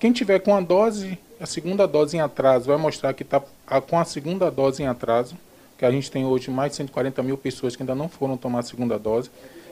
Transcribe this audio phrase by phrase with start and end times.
[0.01, 3.41] Quem tiver com a dose, a segunda dose em atraso, vai mostrar que está
[3.83, 5.37] com a segunda dose em atraso,
[5.79, 8.59] que a gente tem hoje mais de 140 mil pessoas que ainda não foram tomar
[8.59, 9.31] a segunda dose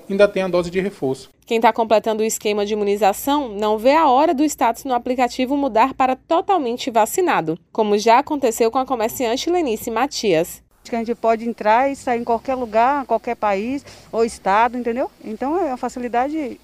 [0.08, 1.30] ainda tem a dose de reforço.
[1.46, 5.56] Quem está completando o esquema de imunização não vê a hora do status no aplicativo
[5.56, 10.62] mudar para totalmente vacinado, como já aconteceu com a comerciante Lenice Matias.
[10.84, 15.10] Que a gente pode entrar e sair em qualquer lugar, qualquer país ou estado, entendeu?
[15.24, 16.58] Então é uma facilidade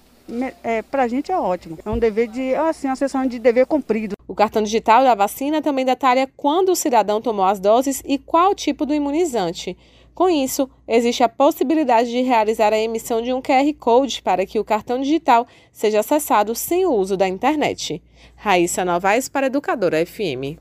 [0.63, 1.77] é, para a gente é ótimo.
[1.83, 4.15] É um dever de, assim, uma sessão de dever cumprido.
[4.27, 8.53] O cartão digital da vacina também detalha quando o cidadão tomou as doses e qual
[8.53, 9.75] tipo do imunizante.
[10.19, 14.59] Com isso, existe a possibilidade de realizar a emissão de um QR Code para que
[14.59, 18.03] o cartão digital seja acessado sem o uso da internet.
[18.35, 20.59] Raíssa Novaes para Educadora FM.